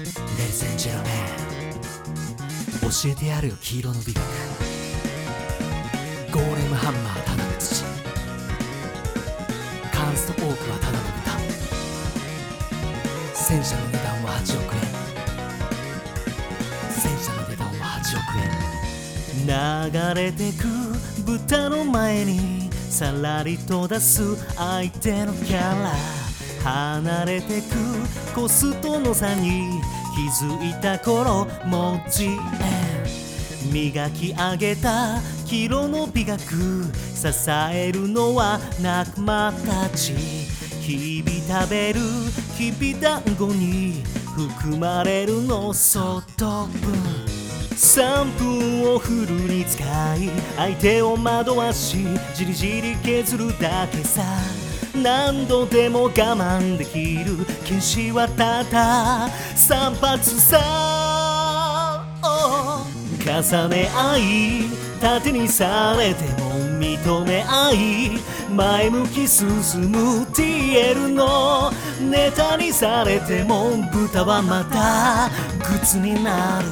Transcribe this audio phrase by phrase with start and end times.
[0.00, 1.04] Ladies and g e n
[2.80, 4.24] 教えてやるよ黄色の美学
[6.32, 7.84] ゴーレムハンマーただの土
[9.92, 11.32] カンストオークはただの豚
[13.34, 14.80] 戦車の値段は8億円。
[16.90, 20.14] 戦車の値段は8億円。
[20.14, 20.64] 流れてく
[21.26, 26.20] 豚の前にさらりと出す相手のキャラ。
[26.62, 29.80] 離れてくコストの差に
[30.14, 32.38] 気づいた頃文字円
[33.72, 37.28] 磨き上げたキロの美学支
[37.72, 40.14] えるのは仲間たち。
[40.80, 42.00] 日々食べる
[42.56, 44.02] きびだんごに
[44.34, 46.92] 含まれるの外分
[47.76, 49.84] 3分をフルに使
[50.16, 51.98] い相手を惑わし
[52.34, 54.69] じりじり削るだけさ。
[54.94, 62.04] 何度でも我慢できる禁止はただ散髪さ
[63.20, 69.48] 重ね合い盾にされても認め合い前向き進
[69.90, 75.30] む TL のネタにされても豚はまた
[75.78, 76.66] 靴になる。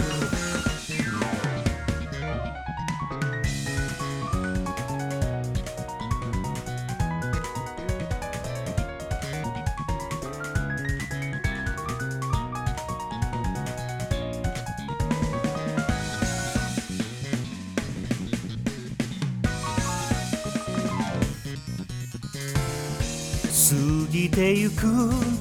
[23.68, 23.74] 過
[24.10, 24.86] ぎてゆく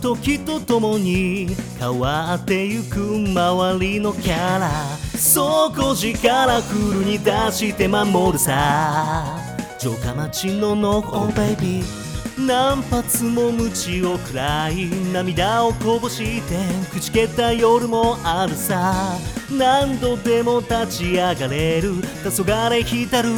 [0.02, 1.48] 時とともに
[1.80, 4.70] 変わってゆく周りのキャラ。
[5.18, 9.40] 底力フルに出して守るさ。
[9.80, 12.08] 城下町のノーオベイビー
[12.46, 16.56] 何発も鞭を食らい涙をこぼして
[16.92, 19.18] くじけた夜もあるさ。
[19.50, 21.94] 何度でも立ち上がれる。
[22.24, 23.30] 黄昏浸る。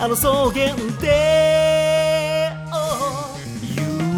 [0.00, 1.73] あの草原で、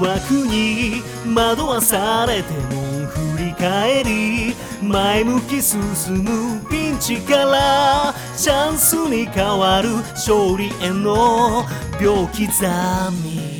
[0.00, 1.02] 惑に
[1.34, 5.80] 惑わされても振り返り前向き進
[6.22, 11.64] むピンチからチャンスに変わる勝利への
[12.00, 12.40] 秒刻
[13.22, 13.55] み。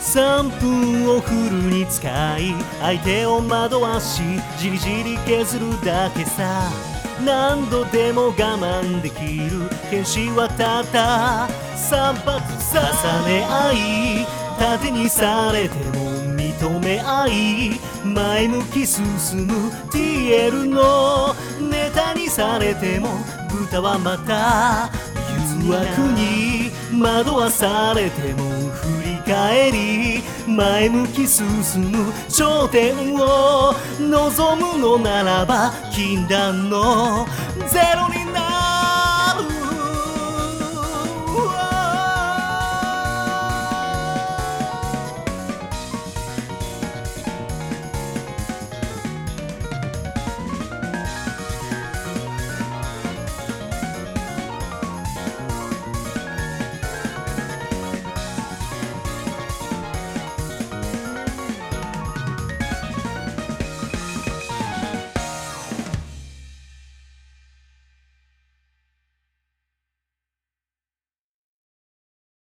[0.00, 4.22] 3分をフルに使い相手を惑わし
[4.58, 6.70] じりじり削るだけさ。
[7.24, 13.72] 何度でも我慢できる剣士はただ散髪重ね合
[14.22, 19.04] い盾にされても認め合い前向き進
[19.46, 21.34] む TL の
[21.70, 23.08] ネタにされても
[23.50, 24.90] 豚はまた
[25.62, 26.70] 誘惑に
[27.02, 28.99] 惑わされても振
[29.30, 31.46] 帰り前向き進
[31.92, 37.28] む頂点を望むのならば禁断の
[37.68, 38.19] ゼロに